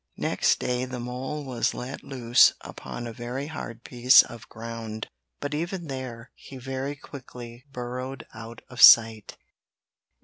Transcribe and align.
Next 0.17 0.59
day 0.59 0.85
the 0.85 0.99
mole 0.99 1.45
was 1.45 1.75
let 1.75 2.03
loose 2.03 2.53
upon 2.61 3.05
a 3.05 3.13
very 3.13 3.45
hard 3.45 3.83
piece 3.83 4.23
of 4.23 4.49
ground, 4.49 5.05
but 5.39 5.53
even 5.53 5.85
there 5.85 6.31
he 6.33 6.57
very 6.57 6.95
quickly 6.95 7.65
burrowed 7.71 8.25
out 8.33 8.63
of 8.67 8.81
sight. 8.81 9.37